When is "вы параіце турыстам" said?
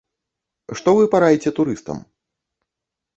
0.99-1.97